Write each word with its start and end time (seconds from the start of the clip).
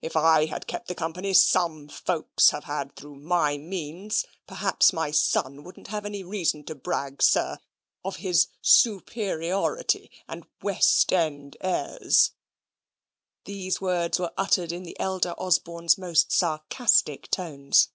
If 0.00 0.14
I 0.14 0.44
had 0.44 0.68
kept 0.68 0.86
the 0.86 0.94
company 0.94 1.34
SOME 1.34 1.88
FOLKS 1.88 2.50
have 2.50 2.62
had 2.62 2.94
through 2.94 3.16
MY 3.16 3.56
MEANS, 3.58 4.24
perhaps 4.46 4.92
my 4.92 5.10
son 5.10 5.64
wouldn't 5.64 5.88
have 5.88 6.06
any 6.06 6.22
reason 6.22 6.62
to 6.66 6.76
brag, 6.76 7.20
sir, 7.24 7.58
of 8.04 8.18
his 8.18 8.46
SUPERIORITY 8.62 10.12
and 10.28 10.46
WEST 10.62 11.12
END 11.12 11.56
AIRS 11.60 12.34
(these 13.46 13.80
words 13.80 14.20
were 14.20 14.32
uttered 14.38 14.70
in 14.70 14.84
the 14.84 14.96
elder 15.00 15.34
Osborne's 15.36 15.98
most 15.98 16.30
sarcastic 16.30 17.28
tones). 17.28 17.88